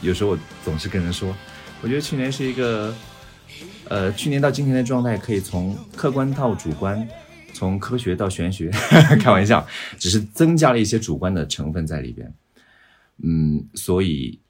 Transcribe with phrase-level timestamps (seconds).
[0.00, 1.34] 有时候我总是跟人说，
[1.80, 2.92] 我觉得去年是一个，
[3.88, 7.08] 呃，去年到今年的状态可以从客观到主观，
[7.54, 8.68] 从科学到玄学，
[9.22, 9.64] 开玩笑，
[10.00, 12.34] 只是增加了一些主观的成分在里边。
[13.22, 14.40] 嗯，所以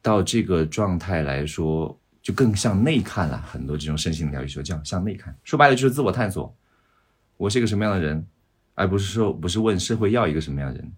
[0.00, 3.42] 到这个状态来说，就更向内看了。
[3.46, 6.54] 很多这种身心疗愈说叫向内看，说白了就是自我探索，
[7.36, 8.26] 我是一个什么样的人，
[8.74, 10.92] 而不是说不是问社会要一个什么样的人。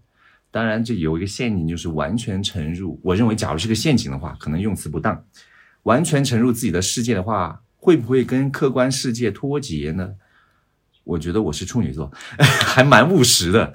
[0.51, 2.99] 当然，这有一个陷阱，就是完全沉入。
[3.03, 5.23] 我认为，假如是个陷阱的话，可能用词不当。
[5.83, 10.15] 完全沉入自己的世界的话，会不会跟客观世界脱节呢？
[11.03, 13.73] 我觉得我是处女座， 还蛮务实的。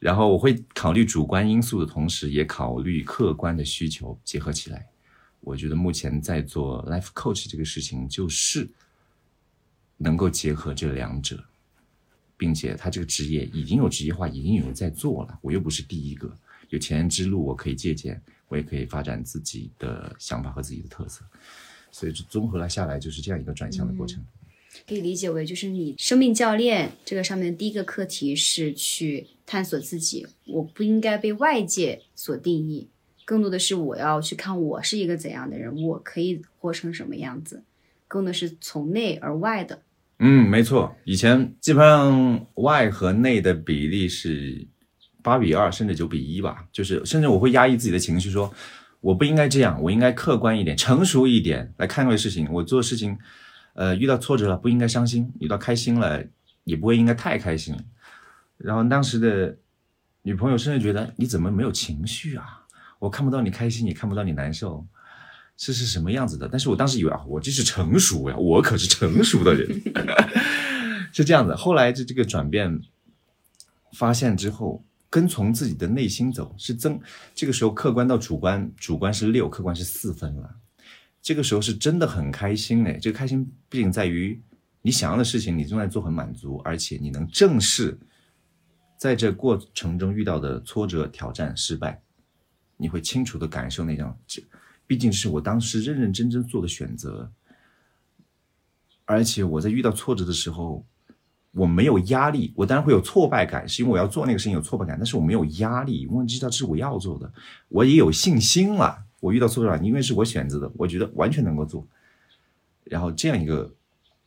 [0.00, 4.84] 然后我会考虑主观因素的同时，也考虑客观的需求，结合起来。
[5.38, 8.68] 我觉得目前在做 life coach 这个事情，就是
[9.96, 11.44] 能够结合这两者。
[12.36, 15.38] 并且他这个职业已经有职业化，已经有人在做了。
[15.42, 16.34] 我又不是第一个，
[16.70, 21.22] 有前人之路，我可以借鉴，我也可以发展自己的想法和自己的特色。
[21.92, 24.24] 所以综合了下来，就是这样一个转向的过程。
[24.88, 32.88] 可以理解为，就是你生命教练这个上面第一个课题是去探索自己，我不应该被外界所定义，
[33.24, 37.64] 更多的是我要去看我是一个怎样的人，我可以活成什么样子，
[38.06, 39.82] 更多的是从内而外的。
[40.18, 44.66] 嗯，没错，以前基本上外和内的比例是
[45.22, 46.66] 八比二，甚至九比一吧。
[46.70, 48.52] 就是甚至我会压抑自己的情绪，说
[49.00, 52.46] 我不应该这样，我应该客观一点、成熟一点来看待事情。
[52.52, 53.16] 我做事情，
[53.74, 56.24] 呃，遇到挫折了不应该伤心，遇到开心了
[56.64, 57.76] 也不会应该太开心。
[58.56, 59.56] 然后当时的
[60.22, 62.66] 女朋友甚至觉得你怎么没有情绪啊？
[62.98, 64.86] 我看不到你开心，也看不到你难受。
[65.56, 66.48] 这是什么样子的？
[66.48, 69.68] 但是我当时以为啊，我这是成熟呀，我可是成熟的人，
[71.12, 71.54] 是这样子。
[71.54, 72.80] 后来这这个转变
[73.92, 76.98] 发现之后，跟从自己的内心走是增。
[77.34, 80.54] 这个时候客观到主观，主观是六，客观是四分了。
[81.22, 84.40] 这个时候是真的很开心哎，这个开心不仅在于
[84.82, 87.98] 你想要的事情你正在做很满足，而且你能正视
[88.96, 92.02] 在这过程中遇到的挫折、挑战、失败，
[92.76, 94.16] 你会清楚的感受那种。
[94.86, 97.30] 毕竟是我当时认认真真做的选择，
[99.04, 100.84] 而且我在遇到挫折的时候，
[101.52, 102.52] 我没有压力。
[102.56, 107.32] 我当然会有挫败感，是因为我要做那个事情有挫败感，但是我没有压力，我知道这是我要做的，
[107.68, 109.04] 我也有信心了。
[109.20, 111.86] 我遇到挫折，因为是我选择的，我觉得完全能够做。
[112.82, 113.72] 然后这样一个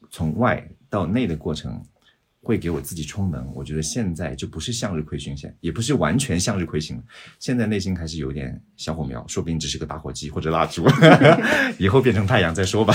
[0.10, 1.84] 从外到内的过程。
[2.46, 7.04] 会给我自己充能，我觉得现在就不是向日葵巡线，也不是完全向日葵型了。
[7.40, 10.84] 现在内心还是有点小火苗，说不定只是个打火机或者蜡烛，
[11.80, 12.94] 以后变成太阳再说吧。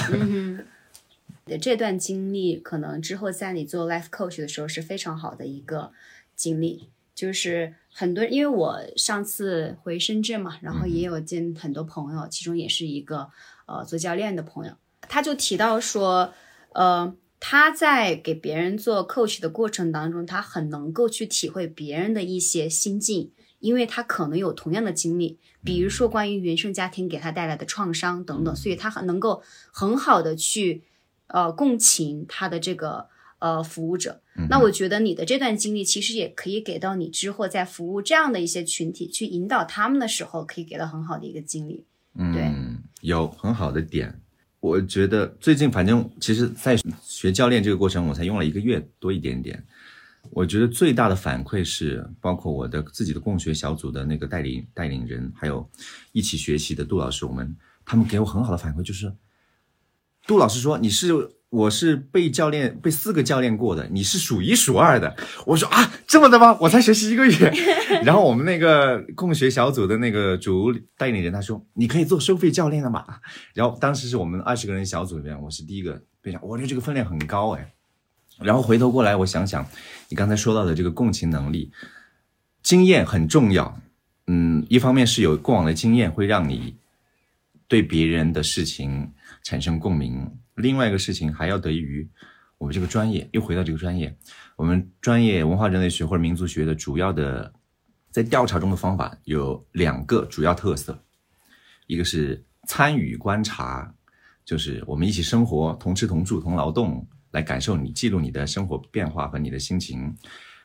[1.62, 5.92] 这段经历可能之后在你做 life coach 的时候是非常好的一个
[6.36, 13.28] 经历，就是很多因为我上次回深圳嘛，然后也有见很多朋友，其中也是一个
[13.66, 16.32] 呃做教练的朋友，他就提到说，
[16.74, 17.16] 呃。
[17.40, 23.30] 他在给别人做 coach 的过程当中，他很能够去体会别人的一些心境，
[23.60, 29.40] 因为他可能有同样的经历，比如说关于原生家庭给他带来的创伤等等，所以他很能够
[29.70, 30.82] 很好的去
[31.28, 33.06] 呃共情他的这个
[33.38, 34.22] 呃服务者。
[34.48, 41.84] 那我觉得你的这段经历其实也可以给到你之后在服务这样的一些群体去引导他们的时候，可以给到很好的一个经历。
[42.14, 44.20] 嗯，有很好的点。
[44.60, 49.64] 我觉得最近反正其实，在学教练这个过程，我才用了一个月多一点点。
[50.30, 55.68] 我觉得最大的反馈是，包括我的自己的共学小组的那个带领带领人，还有
[56.12, 59.12] 一起学习的杜老师，我们他们给我很好的反馈，就是
[60.28, 61.36] 杜老师说你是。
[61.50, 65.16] 我是被教练被四个教练过的，你是数一数二的。
[65.46, 66.54] 我说啊，这么的吗？
[66.60, 67.50] 我才学习一个月。
[68.04, 73.02] 然后我们那个共学小组的那个主带领人他说，你可以做收费教练了嘛？
[73.54, 77.72] 然后当时是我们二十个人小组里面，我是第一个被讲，我觉得这个分量很高哎。
[78.40, 79.66] 然后回头过来，我想想，
[80.10, 81.72] 你刚才说到的这个共情能力，
[82.62, 83.80] 经验很重要。
[84.26, 86.76] 嗯，一方面是有过往的经验，会让你
[87.66, 89.10] 对别人的事情
[89.42, 90.30] 产生共鸣。
[90.54, 92.08] 另外一个事情还要得益于
[92.58, 94.16] 我们这个专业，又回到这个专业，
[94.56, 97.52] 我们专业文化人类学或者民族学的主要的
[98.10, 101.00] 在调查中的方法有两个主要特色，
[101.86, 103.94] 一个是参与观察，
[104.44, 110.12] 就是我们一起生活，同吃同住同劳动，来感受你记录你的生活变化和你的心情；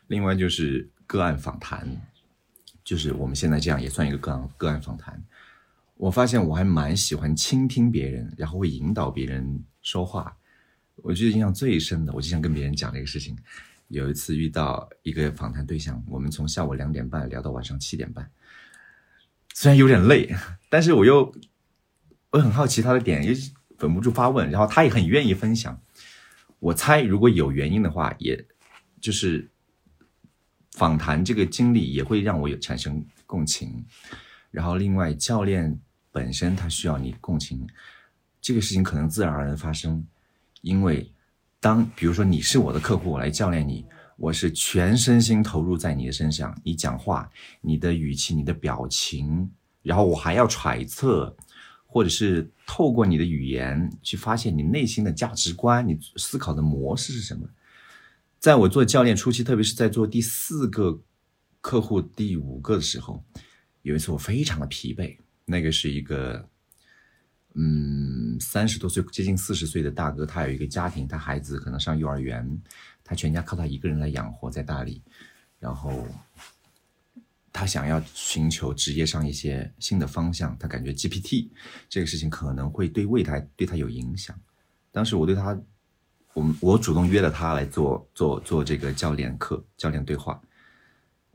[0.08, 1.86] 另外就是个案访谈，
[2.82, 5.22] 就是我们现在这样也算一个个案个案访谈。
[5.96, 10.36] 我发现我还蛮喜欢倾听别人，然后会引导别人说话。
[10.96, 13.36] 我觉得印象最深的，我就想跟别人讲这个事情。
[13.88, 18.28] 有一次遇到一个访谈对象，我们从下午两点半聊到晚上七点半，
[19.52, 20.34] 虽然有点累，
[20.68, 21.32] 但是我又
[22.30, 23.32] 我很好奇他的点，也
[23.78, 25.80] 忍不住发问，然后他也很愿意分享。
[26.58, 28.46] 我猜如果有原因的话，也
[29.00, 29.50] 就是
[30.72, 33.84] 访谈这个经历也会让我有产生共情。
[34.54, 35.76] 然后另外教练
[36.12, 37.66] 本身他需要你共情，
[38.40, 40.06] 这个事情可能自然而然发生。
[40.60, 41.10] 因为，
[41.58, 43.84] 当比如说你是我的客户，我来教练你，
[44.16, 47.28] 我是全身心投入在你的身上，你讲话、
[47.60, 49.50] 你的语气、你的表情，
[49.82, 51.36] 然后我还要揣测，
[51.84, 57.48] 或者是透过你的语言去发现你内心的价值观、你思考的模式是什么。
[58.38, 61.02] 在我做教练初期，特别是在做第四个
[61.60, 63.24] 客户、第五个的时候，
[63.84, 65.16] 有一次我非常的疲惫，
[65.46, 66.46] 那个是一个。
[67.56, 72.44] 嗯，三十多岁，接近四十岁的大哥，他有一个家庭，他孩子可能上幼儿园，
[73.04, 75.00] 他全家靠他一个人来养活，在大理，
[75.60, 76.04] 然后
[77.52, 81.48] 他想要寻求职业上一些新的方向，他感觉 GPT
[81.88, 84.36] 这个事情可能会对未来对他有影响。
[84.90, 85.56] 当时我对他，
[86.32, 90.42] 我我主动约了他来做做做这个教练课，教练对话。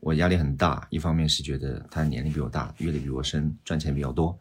[0.00, 4.38] 我压力很大，一方面是觉得他年龄比我大，阅历比我深，赚钱比较多，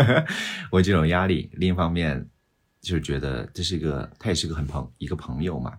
[0.72, 2.26] 我这种压力；另一方面
[2.80, 5.78] 就是觉得这是一个，他也是个很朋一个朋友嘛，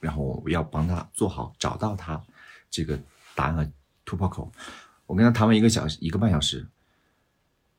[0.00, 2.22] 然后我要帮他做好，找到他
[2.70, 3.00] 这个
[3.34, 3.72] 答案和
[4.04, 4.52] 突破口。
[5.06, 6.68] 我跟他谈完一个小时，一个半小时，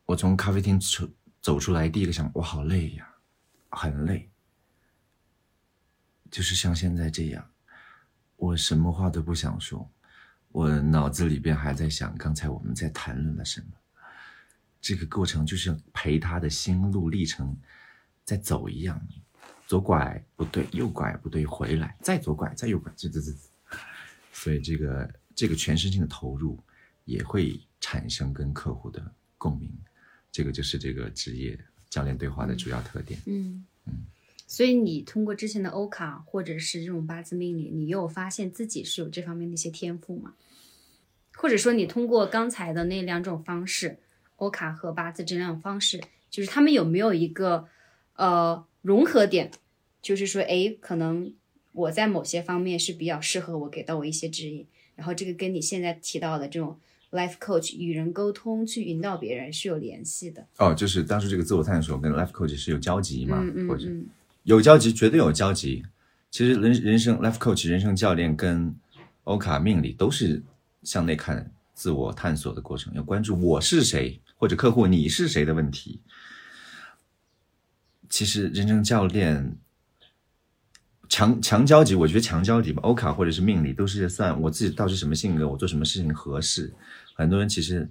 [0.06, 1.08] 我从咖啡厅出
[1.40, 3.08] 走出来，第一个想，我好累呀，
[3.70, 4.28] 很累，
[6.32, 7.48] 就是像现在这样，
[8.38, 9.88] 我什么话都不想说。
[10.52, 13.68] 我脑子里边还在想，刚才我们在谈论了什么？
[14.82, 17.56] 这个过程就是陪他的心路历程
[18.26, 19.00] 在走一样，
[19.68, 23.32] 左拐不对，右拐不对，回来再左拐，再右拐，这这这，
[24.34, 26.60] 所以这个这个全身心的投入
[27.06, 29.72] 也会产生跟客户的共鸣，
[30.32, 31.60] 这个就是这个职业
[31.90, 33.20] 教练对话的主要特点。
[33.26, 33.66] 嗯。
[33.86, 34.06] 嗯，
[34.52, 40.34] 所以你通过之前的欧卡或者是这种八字命理，你有发现自己是有这方面的一些天赋吗？
[41.38, 44.00] 或者说，你通过刚才的那两种方式，
[44.36, 47.66] 欧卡和八字这两种方式，就是他们有没有一个
[48.18, 49.50] 呃融合点？
[50.02, 51.34] 就是说，哎，可能
[51.72, 54.68] 我在某些方面是比较适合我，给到我一些指引。
[54.96, 56.78] 然后这个跟你现在提到的这种
[57.12, 60.46] life coach 与人沟通，去引导别人是有联系的。
[60.58, 63.42] 哦，就是当初这个自我探索跟 life coach 是有交集嘛？
[63.56, 63.88] 嗯或者
[64.44, 65.86] 有交集，绝对有交集。
[66.30, 68.76] 其实人人生 life coach 人生教练跟
[69.24, 70.44] 欧卡命理都是。
[70.84, 76.02] 向内看，自我探索的过程，要关注我是谁，或者客户你是谁的问题。
[78.10, 79.60] 其实人生教练
[81.08, 86.74] 强强交集，我觉得强交集吧，欧卡或者是命理都是算我自己到底什么性格，我做什么事情合适。
[87.14, 87.88] 很多人其实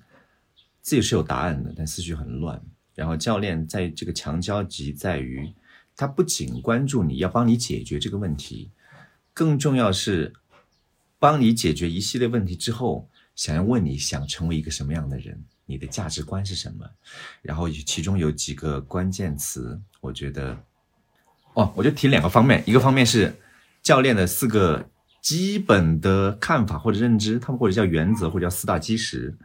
[0.82, 2.61] 自己是有答案的，但思绪很乱。
[2.96, 5.49] 然后教练在这个强交集在于，
[6.00, 8.70] 他不仅关注你要帮你解决这个问题，
[9.35, 10.32] 更重要是。
[11.23, 13.06] 帮你解决一系列问题之后，
[13.37, 16.87] 想要问你想成为一个什么样的人，你的价值观是什么？
[17.43, 20.56] 然后其中有几个关键词，我觉得，
[21.53, 23.39] 哦，我就提两个方面，一个方面是
[23.82, 24.89] 教练的四个
[25.20, 29.36] 基本的看法或者认知，他们或者叫原则，或者叫四大基石。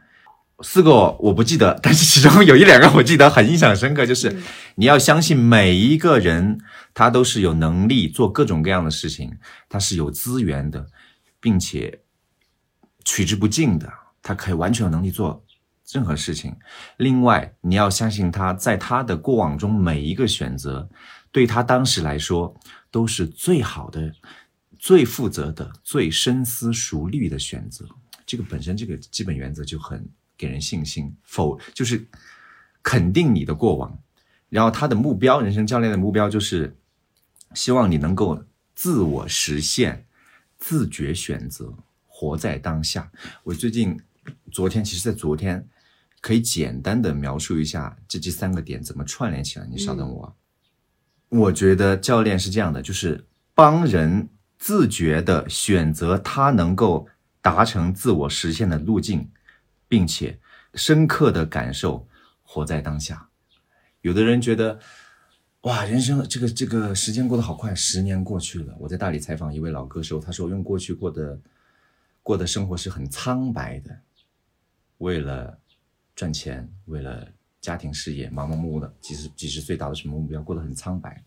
[0.62, 4.36] 四个我不记得，但是其中有一两个我记得很印象深刻，就是
[4.76, 6.58] 你要相信每一个人
[6.94, 9.36] 他都是有能力做各种各样的事情，
[9.68, 10.86] 他是有资源的。
[11.38, 12.00] 并且
[13.04, 13.88] 取之不尽的，
[14.20, 15.44] 他可以完全有能力做
[15.92, 16.56] 任何事情。
[16.96, 20.88] 另外，你要相信他在他的过往中每一个选择，
[21.30, 22.52] 对他当时来说
[22.90, 24.12] 都是最好的、
[24.76, 27.86] 最负责的、最深思熟虑的选择。
[28.24, 30.04] 这个本身这个基本原则就很
[30.36, 31.16] 给人信心。
[31.22, 32.06] 否就是
[32.82, 33.98] 肯定你的过往，
[34.48, 36.76] 然后他的目标，人生教练的目标就是
[37.54, 40.02] 希望你能够自我实现。
[40.58, 41.70] 自觉选择，
[42.06, 43.12] 活在当下。
[43.44, 44.00] 我最近，
[44.50, 45.68] 昨天其实，在昨天，
[46.22, 49.66] 可以简单的描述一下这这三个点怎么串联起来。
[49.70, 50.36] 你稍等我，
[51.28, 57.06] 我觉得教练是这样的，就是帮人自觉的选择他能够
[57.42, 59.30] 达成自我实现的路径，
[59.88, 60.38] 并且
[60.74, 62.08] 深刻的感受
[62.42, 63.28] 活在当下。
[64.00, 64.80] 有的人觉得。
[65.62, 68.72] 哇，人生这个这个时间过得好快，十年过去了。
[68.78, 71.40] 我在大理采访一位老歌手，他说用过去过的
[72.22, 73.98] 过的生活是很苍白的，
[74.98, 75.58] 为了
[76.14, 77.26] 赚钱，为了
[77.60, 81.20] 家庭事业忙忙碌碌的，几十几十岁达到什么目标，过得很苍白。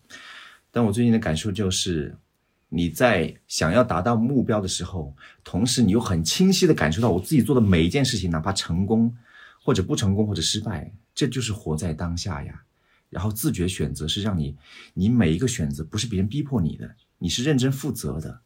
[0.70, 2.16] 但我最近的感受就是，
[2.72, 9.14] 你在想要达到目标的时候，同时你又很清晰的感受到我自己做的每一件事情，哪怕成功
[9.62, 12.62] 或者不成功或者失败，这就是活在当下呀。
[13.08, 14.56] 然后自觉选择是让你，
[14.94, 18.40] 你每一个选择不是别人逼迫你的，你是认真负责的。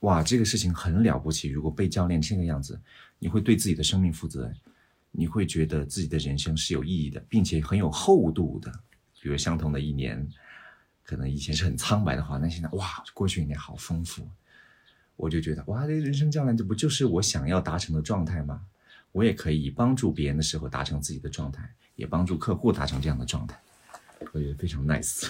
[0.00, 1.48] 哇，这个事情很了不起。
[1.48, 2.80] 如果被教练这个样子，
[3.18, 4.52] 你会对自己的生命负责，
[5.10, 8.72] 你会觉得自己的人生是有意义的，并且很有厚度的。
[9.20, 10.28] 比如相同的一年，
[11.04, 14.26] 可能以前是很苍白的话，那现在哇，过去一年好丰富。
[15.16, 18.62] 我就觉得哇，这人生教练这不就是我想要达成的状态吗？
[19.12, 23.60] 我也可以帮助别人的时候达成自己的状态，也帮助客户达成这样的状态。
[24.32, 25.28] 我觉得非常 nice。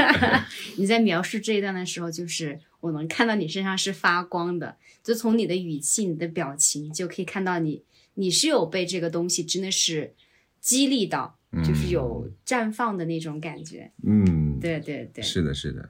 [0.78, 7.82] 你在描述这一段的时候，就是我能看到你身上是发光的，就从你的语气、你的表情就可以看到你，
[8.14, 10.14] 你是有被这个东西真的是
[10.60, 13.90] 激励到，就是有绽放的那种感觉。
[14.06, 15.88] 嗯，对对对，是的，是的。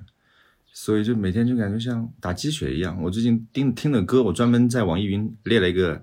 [0.73, 2.97] 所以就每天就感觉像打鸡血一样。
[3.03, 6.01] 我最近听听的歌，我专门在网易云列了一个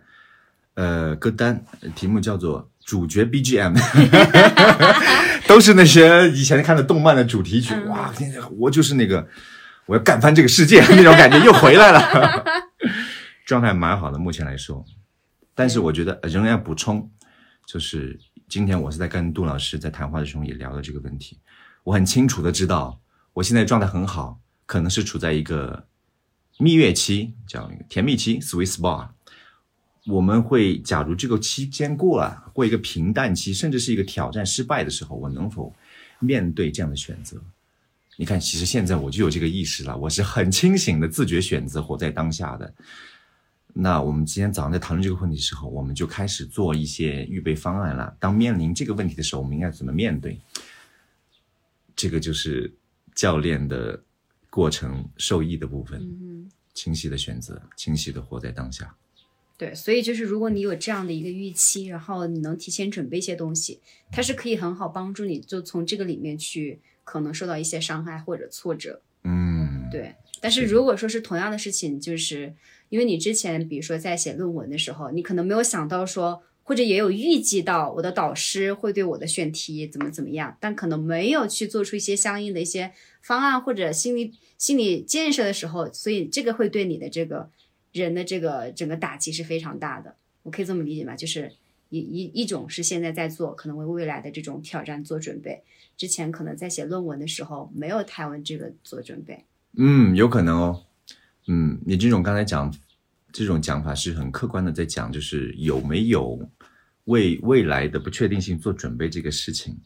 [0.75, 1.63] 呃歌单，
[1.95, 3.73] 题目叫做“主角 BGM”，
[5.47, 7.73] 都是那些以前看的动漫的主题曲。
[7.73, 9.27] 嗯哇，天哪我就是那个
[9.85, 12.43] 我要干翻这个世界那种感觉又回来了，
[13.47, 14.85] 状态蛮好的，目前来说。
[15.55, 17.09] 但是我觉得呃仍然要补充，
[17.67, 21.37] 就是今天我是在跟杜老师在谈话的时候也聊了这个问题，
[21.83, 22.97] 我很清楚的知道
[23.33, 25.85] 我现在状态很好，可能是处在一个
[26.57, 29.09] 蜜月期，叫甜蜜期 （sweet spot）。
[30.05, 35.75] 我们会，假如这个期间过了，过一个平淡期，甚至是一个挑战失败的时候，我能否
[36.19, 37.37] 面对这样的选择？
[38.15, 42.73] 你看，其实现在我就有这个意识了，我是很清醒的自觉选择，活在当下的。
[43.79, 48.15] 那我们今天早上在讨论这个问题的时候，我们就开始做一些预备方案了。
[48.19, 50.39] 当面临这个问题的时候，我们应该怎么面对？
[51.95, 52.73] 这个就是
[53.13, 54.01] 教练的
[54.49, 56.01] 过程受益的部分。
[56.01, 58.95] 嗯清晰的选择，清晰的活在当下。
[59.57, 63.81] 对，所以就是如果你有这样的一个预期，然后你能提前准备一些东西，
[64.11, 69.01] 它是可以很好帮助你，就从这个里面去可能受到一些伤害或者挫折。
[69.23, 72.53] 嗯，对，但是如果说是同样的事情，就是
[72.89, 82.91] 因为你之前比如说在写论文的时候，你可能没有想到说，或者也有预计到我的导师会对我的选题怎么怎么样，但可能没有去做出一些相应的一些
[83.21, 87.49] 方案或者心理心理建设的时候，所以这个会对你的这个
[87.91, 90.15] 人的这个整个打击是非常大的。
[90.43, 91.15] 我可以这么理解吗？
[91.15, 91.51] 就是
[91.89, 95.63] 一一一种是现在在做，可能为未来的这种挑战做准备。
[95.95, 99.45] 之前可能在写论文的时候没有太为这个做准备。
[99.77, 100.83] 嗯，有可能哦。
[101.47, 102.73] 嗯，你这种刚才讲
[103.31, 106.39] 这种讲法是很客观的，在讲就是有没有
[107.05, 109.79] 为未来的不确定性做准备这个事情，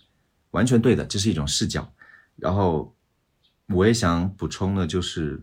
[0.52, 1.94] 完全对的，这是一种视角。
[2.36, 2.96] 然后
[3.68, 5.42] 我也想补充的就是，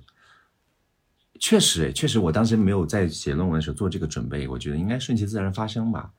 [1.38, 6.12] 确实，诶，确实，我当时没有在写论文的时候做这个准备，我觉得应该顺其自然发生吧。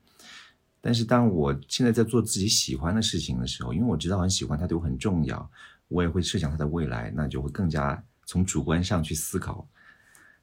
[0.80, 5.52] 但是当我现在在做自己喜欢的事情的时候，因为我知道很喜欢它对我很重要，
[5.90, 9.68] 我也会设想它的未来，那就会更加从主观上去思考，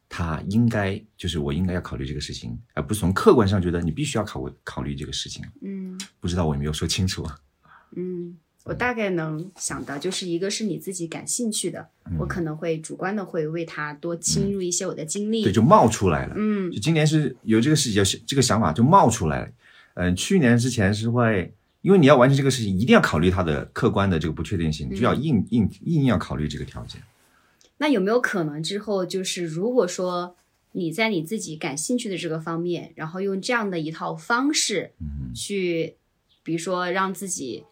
[0.08, 5.44] 它应该就是我应该要考虑这个事情，而不是从客观上觉得你必须要考考虑这个事情。
[5.62, 7.26] 嗯不知道我有没有说清楚？
[7.96, 15.42] 嗯，我大概能想到，就是一个是你自己感兴趣的，我可能会主观的会为他多倾入一些我的精力。
[15.42, 16.34] 对，就冒出来了。
[16.36, 19.48] 嗯就今年是有这个事情，这个想法就冒出来了。
[19.94, 27.00] 嗯、去年之前是会，因为你要完成这个事情，一定要考虑它的客观的这个不确定性，就要硬硬硬要考虑这个条件。
[27.78, 30.36] 那有没有可能之后就是，如果说
[30.72, 34.92] 你在你自己感兴趣的这个方面，然后用这样的一套方式
[35.34, 35.96] 去，
[36.42, 37.64] 比如说让自己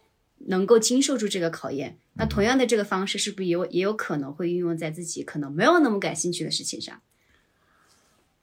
[0.46, 7.00] 能够经受住这个考验，那同样的这个方式是不是也有也有可能会运用在自己可能没有那么感兴趣的事情上，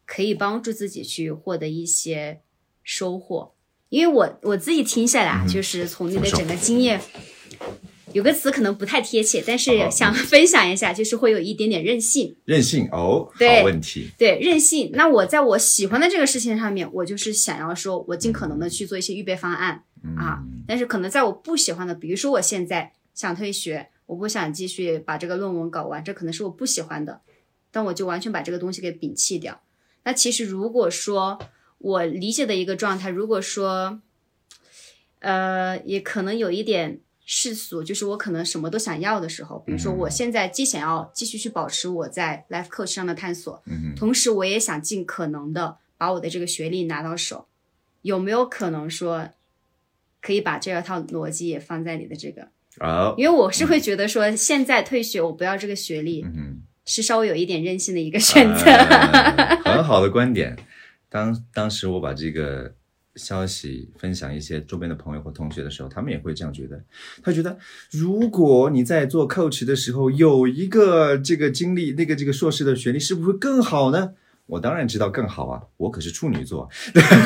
[0.06, 2.42] 可以帮助自己去获得一些
[2.84, 3.54] 收获？
[3.90, 7.02] 因为我我自己听下来啊，就是从你的整个经验。
[8.14, 12.36] 有个词可能不太贴切，但是想 分享一下，就是会有一点点任性。
[12.46, 14.10] 任性哦，对好问题。
[14.18, 14.92] 对，任性。
[14.94, 19.84] 那我在我喜欢的这个事情上面，我就是想要说，我尽可能的去做一些预备方案、
[20.18, 20.44] 啊。
[20.68, 27.22] 但是可能在我不喜欢的，比如说我现在想退学，我不想继续把这个论文搞完，这可能是我不喜欢的，
[27.72, 29.62] 但我就完全把这个东西给摒弃掉。
[30.04, 31.40] 那其实如果说
[31.78, 34.02] 我理解的一个状态，如果说，
[35.20, 37.00] 呃，也可能有一点。
[37.26, 47.48] 世俗就是我可能什么都想要的时候，比如说我现在既想要继续去保持我在 life coach 上的探索，嗯同时我也想尽可能的把我的这个学历拿到手，
[48.02, 49.30] 有没有可能说
[50.22, 52.50] 可以把这套逻辑也放在你的这个，
[52.80, 58.66] 哦，因为我是会觉得说，现在退学我不要这个学历，嗯，是稍微有一点任性的一个选择。
[58.66, 60.58] 哎很好的观点。
[61.10, 62.74] 当当时我把这个
[63.16, 66.82] 消息分享一些周边的朋友或同学的时候，他们也会这样觉得。
[67.22, 67.58] 他觉得，
[67.92, 74.14] 如果你在做 coach 的时候有一个这个经历，那个这个硕士的学历，是不是会更好呢？
[74.48, 76.70] 我当然知道更好啊，我可是处女座。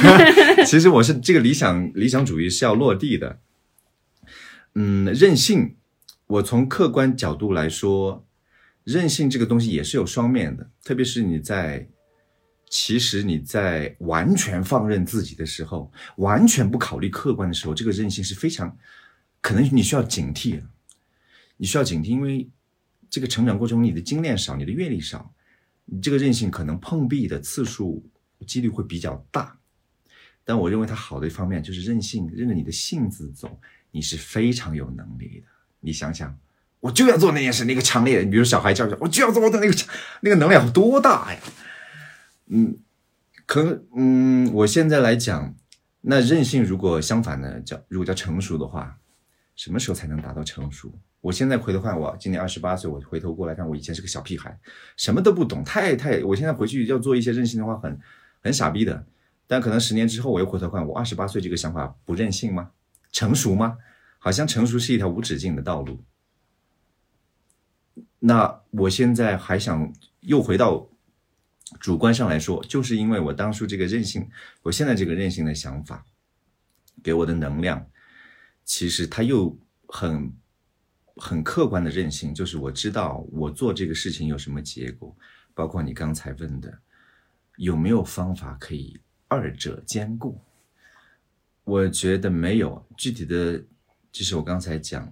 [0.66, 3.40] 其实我是这个理想理想主义是要落地的。
[4.76, 5.76] 嗯，任性，
[6.28, 8.26] 我从客观角度来说，
[8.84, 11.88] 任性这个东西也是有双面的，特别是你在，
[12.70, 18.78] 其实你在完全放任自己的时候，完全不考虑客观的时候，这个任性是非常，
[19.40, 20.64] 可能你需要警惕的，
[21.58, 22.50] 你需要警惕，因为
[23.10, 25.34] 这个成长过程中你的经验少，你的阅历少，
[25.86, 28.04] 你这个任性可能碰壁的次数
[28.46, 29.58] 几率会比较大。
[30.44, 33.60] 但我认为它好的一方面就是任性，任着你的性子走，
[33.92, 35.48] 你是非常有能力的。
[35.80, 36.38] 你想想，
[36.80, 39.76] 我就要做那件事，那个强烈的，比如小孩叫着我就要做我的那个，
[40.22, 41.40] 那个能量有多大呀？
[42.48, 42.78] 嗯，
[43.46, 45.56] 可嗯，我现在来讲，
[46.02, 49.00] 那任性如果相反呢，叫如果叫成熟的话，
[49.56, 50.94] 什么时候才能达到成熟？
[51.22, 54.56] 我现在回头看，我今年二十八岁，我回头过来看，我以前是个小屁孩，
[54.96, 58.00] 什么都不懂，太太，我现在回去要做一些任性的话，很
[58.42, 59.06] 很傻逼的。
[59.48, 62.72] 但可能十年之后，我又回头看，我二十八岁这个想法不任性吗？
[63.12, 63.78] 成熟吗？
[64.20, 66.04] 好像成熟是一条无止境的道路。
[68.20, 70.90] 那我现在还想又回到
[71.80, 74.30] 主观上来说，就是因为我当初这个任性，
[74.62, 76.06] 我现在这个任性的想法，
[77.04, 77.90] 给我的能量，
[78.64, 79.58] 其实它又
[79.88, 80.32] 很
[81.16, 85.16] 很客观的任性，就是我知道我做这个事情有什么结果，
[85.54, 86.80] 包括你刚才问的，
[87.58, 90.40] 有没有方法可以二者兼顾？
[91.64, 93.58] 我觉得没有具体的，
[94.12, 95.12] 就是我刚才讲，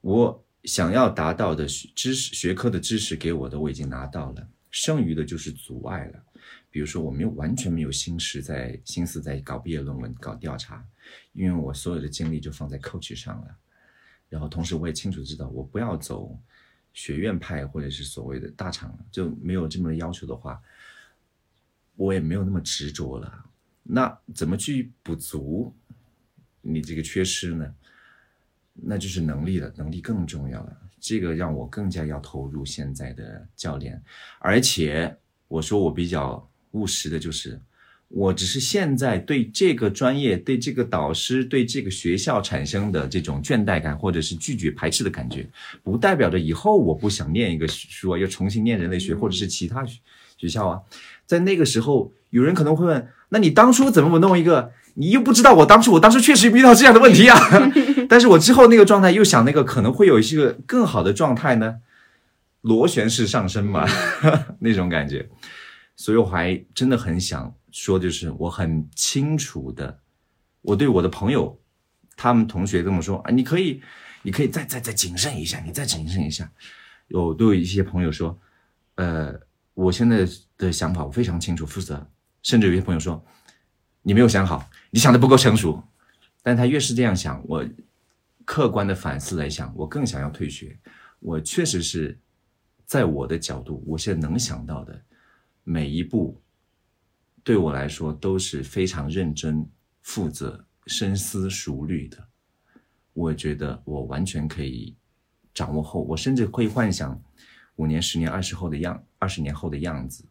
[0.00, 6.22] 我想要达到的知识学科的知识给我的我已经拿到了，剩余的就是阻碍了。
[6.70, 10.84] 比如说，我没有完全没有心思在心思在搞毕业论文、搞调查，
[11.32, 13.56] 因为我所有的精力就放在 coach 上了。
[14.28, 16.38] 然后同时我也清楚知道，我不要走
[16.92, 20.62] 学院派或者是所谓的大厂，就没有这么的要求的话，
[21.96, 23.44] 我也没有那么执着了。
[23.82, 25.74] 那怎么去补足
[26.60, 27.74] 你这个缺失呢？
[28.74, 30.89] 那就是能力了，能力更重要了。
[31.00, 34.00] 这个让我更加要投入现在的教练，
[34.38, 35.16] 而且
[35.48, 37.58] 我说我比较务实的就是，
[38.08, 45.48] 我只是现在对这个专业、对这个导师、对这个学校产生的这种倦怠感，或者是拒绝排斥的感觉，
[45.82, 49.98] 不代表着以后我不想念一个书啊，要重新念人类学，或者是其他学
[50.36, 50.80] 学校啊。
[51.24, 54.72] 在那个时候，有人可能会问：那你当初怎么不弄一个？
[54.94, 57.38] 你又不知道我当初，我当时确实遇到这样的问题啊。
[58.10, 61.80] 但是我之后那个状态又想，那个可能会有一些更好的状态呢，
[62.62, 63.86] 螺旋式上升嘛，
[64.58, 65.30] 那种感觉。
[65.94, 70.00] 所以我还真的很想说，就是我很清楚的，
[70.62, 71.56] 我对我的朋友，
[72.16, 73.80] 他们同学跟我说啊，你可以，
[74.22, 76.50] 你可以再再再谨慎一下，你再谨慎一下。
[77.06, 78.36] 有都有一些朋友说，
[78.96, 79.38] 呃，
[79.74, 80.26] 我现在
[80.58, 82.04] 的想法我非常清楚负责，
[82.42, 83.24] 甚至有些朋友说，
[84.02, 85.84] 你没有想好，你想的不够成熟。
[86.42, 87.64] 但他越是这样想，我
[88.50, 90.76] 客观的反思来想，我更想要退学。
[91.20, 92.18] 我确实是
[92.84, 95.00] 在我的角度，我现在能想到的
[95.62, 96.42] 每一步，
[97.44, 99.64] 对我来说都是非常认真、
[100.02, 102.26] 负责、深思熟虑的。
[103.12, 104.96] 我觉得我完全可以
[105.54, 107.22] 掌握后，我甚至会幻想
[107.76, 110.28] 五年、十年、二十后的样，二十年后的样子。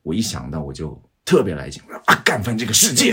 [0.00, 0.98] 我一想到我就
[1.28, 3.12] 特别来劲啊，干翻这个世界！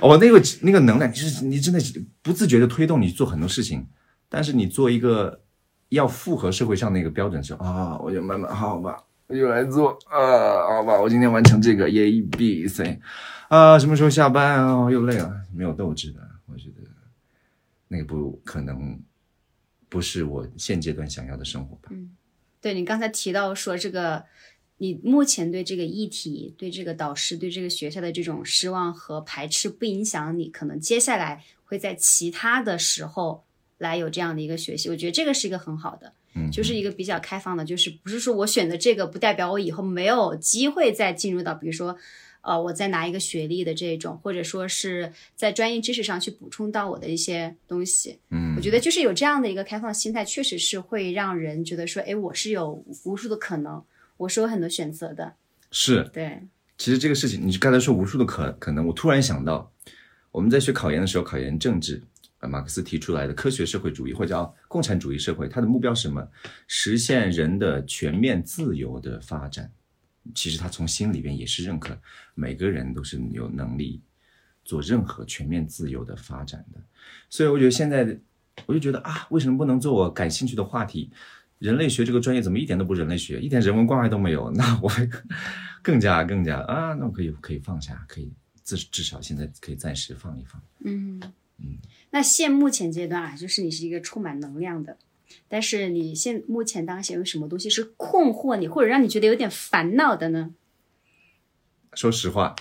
[0.00, 1.80] 我 那个那个能量，就是你真的
[2.22, 3.84] 不自觉的推动你做很多事情，
[4.28, 5.40] 但是你做一个
[5.88, 13.00] 要符合社会上的一个标准时候啊，我就慢慢好吧，我就来做啊，好吧，我今天完成这个 A B C
[13.48, 14.88] 啊，什么时候下班啊？
[14.88, 16.82] 又累了，没有斗志的，我觉得
[17.88, 19.00] 那个不可能，
[19.88, 21.90] 不是我现阶段想要的生活吧。
[22.60, 24.24] 对你刚才提到说这个，
[24.78, 33.44] 你目前对这个议题、对这个导师、对这个学校的这种失望和排斥，不影响你可能接下来会在其他的时候
[33.78, 34.88] 来有这样的一个学习。
[34.88, 41.98] 我觉得这个是一个很好的，嗯，就是一个比较开放的，就是不是说我选择这个，不代表我以后没有机会再进入到，比如说。
[42.42, 53.82] 呃，我再拿一个学历的这种，或者说是在专业知识上去补充到我的一些东西，嗯，我觉得就是有这样的一个开放心态，确实是会让人觉得说，哎，我是有无数的可能，
[54.18, 55.34] 我是有很多选择的。
[55.70, 56.42] 是，对，
[56.78, 59.72] 其实这个事情，你刚才说无数的可可能，我突然想到，
[60.30, 62.02] 我们在学考研的时候，考研政治，
[62.38, 66.26] 啊，马克思提出来的科学社会主义或者叫共产主义社会，它的目标是什么？
[66.66, 69.70] 实现人的全面自由的发展。
[70.34, 71.96] 其实他从心里边也是认可
[72.34, 74.02] 每个人都是有能力
[74.64, 76.80] 做任何全面自由的发展的。
[77.30, 78.18] 所以我觉得现在，
[78.66, 81.12] 我就觉得啊，为什么不能做我感兴趣的话题？
[81.58, 84.50] 人类学这个专业怎么一点都不人类学，一点人文关怀都没有？
[84.56, 84.90] 那我
[85.82, 88.32] 更加更加啊，那我可以可以放下，可以
[88.64, 90.60] 至至少现在可以暂时放一放。
[90.84, 91.20] 嗯
[91.58, 91.78] 嗯。
[92.10, 94.96] 那现目前阶段啊，就是你是一个充满能量的。
[95.48, 100.54] 但是你现目前当下有什么东西是困惑你，或者让你觉得有点烦恼的呢？
[101.94, 102.54] 说实话，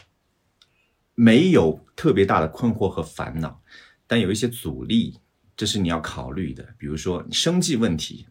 [1.13, 3.61] 没有特别大的困惑和烦恼，
[4.07, 5.19] 但有一些阻力，
[5.55, 6.73] 这是你要考虑的。
[6.77, 8.25] 比如说生计问题，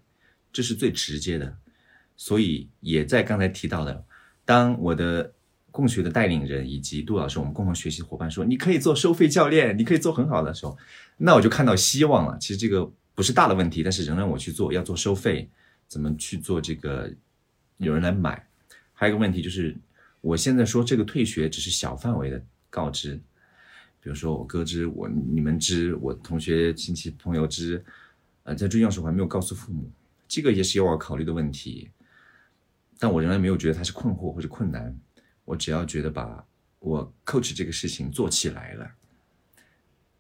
[0.54, 1.54] 这是最直接的。
[2.16, 4.02] 所以也在刚才提到的，
[4.46, 5.34] 当我的
[5.70, 10.78] 共学的带领人以及杜老师我们共同学习伙伴说你可以做收费教练，你可以做很好的时候，
[11.18, 12.38] 那我就看到希望了。
[12.38, 12.90] 其实这个。
[13.16, 15.48] 不是大的问题，但是仍然我去做，要做收费，
[15.86, 17.08] 怎么去做这个？
[17.76, 18.44] 有人来买。
[18.92, 19.76] 还有一个问题就是，
[20.20, 23.14] 我现在说这个退学只是小范围的告知，
[24.00, 27.84] 比如说我哥知，我你们知，我同学亲戚朋友知，
[28.42, 29.88] 呃，在最重要是我还没有告诉父母，
[30.34, 31.88] 这个也是要我考虑的问题。
[32.98, 34.98] 但我仍然没有觉得它是困惑或者困难，
[35.44, 36.44] 我只要觉得把
[36.80, 38.90] 我 coach 这个事情做起来了。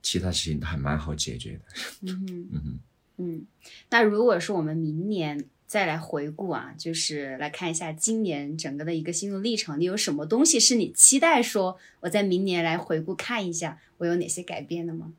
[0.00, 1.64] 其他事情都还蛮好解决的。
[2.02, 2.78] 嗯哼，嗯哼，
[3.16, 3.46] 嗯。
[3.90, 15.12] 那如果说我们明年再来回顾啊，就是来看一下今年整个的一个心路历程，你有什么东西是你期待说我在明年来回顾看一下，我有哪些改变的吗？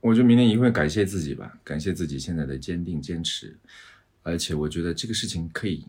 [0.00, 3.56] 我觉得明年一定会感谢自己吧，感谢自己现在的坚定坚持，
[4.22, 5.84] 而且我觉得这个事情可以。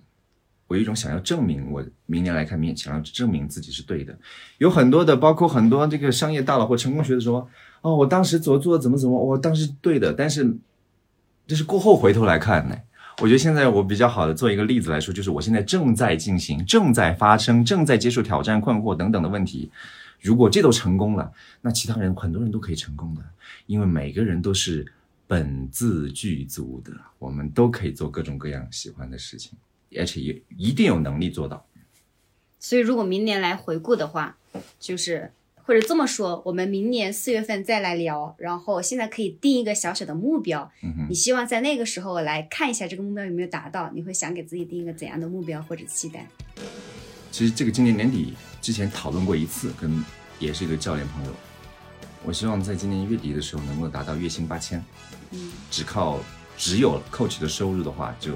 [0.68, 4.16] 我有一种想要证明，我明年来看，明想要证明自己是对的。
[4.60, 7.50] 有很多的，包括很多这个商业大佬或成功学的说，
[7.82, 10.14] 哦，我当时怎么做怎么怎么，我当时对的。
[10.14, 10.56] 但是，
[11.48, 12.76] 这是过后回头来看呢。
[13.20, 19.72] 我觉得现在我比较好的做一个例子来说，就是我现在正在进行、正在发生、正在接受挑战、困惑等等的问题。
[20.22, 23.24] 如果这都成功了，那其他人很多人都可以成功的，
[23.66, 24.92] 因为每个人都是
[25.28, 29.58] 本自具足的，我们都可以做各种各样喜欢的事情。
[29.98, 31.66] 而且也一定有能力做到。
[32.60, 34.38] 所以，如果明年来回顾的话，
[34.80, 38.36] 就是或者这么说，我们明年四月份再来聊。
[38.38, 40.72] 然后现在可以定一个小小的目标。
[40.84, 43.90] 嗯你希望在那个时候来看一下这个目标有没有达到？
[43.96, 46.28] 你会想给自己定一个怎样的目标或者期待？
[47.32, 50.04] 其实这个今年年底之前讨论过一次，跟
[50.40, 51.32] 也是一个教练朋友。
[52.24, 54.84] 我希望在今年月底的时候能够达到月薪八千。
[55.32, 55.52] 嗯。
[55.70, 56.20] 只靠
[56.58, 58.34] 只有 coach 的收入的话，就。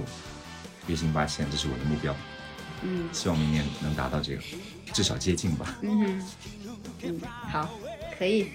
[0.85, 2.13] 月薪八千，这是我的目标。
[2.81, 4.41] 嗯，希望明年能达到这个，
[4.91, 5.77] 至少接近吧。
[5.81, 6.21] 嗯
[7.03, 7.69] 嗯，好，
[8.19, 8.49] 可以。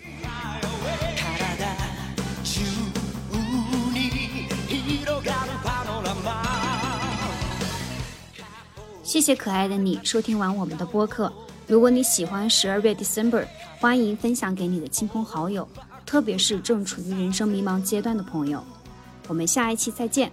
[9.08, 11.32] 谢谢可爱的你收听完我们的播客。
[11.66, 13.42] 如果你喜欢十二月 December，
[13.80, 15.66] 欢迎分享给你的亲朋好友，
[16.04, 18.62] 特别是正处于人生迷茫阶段的朋友。
[19.26, 20.30] 我们下一期再见。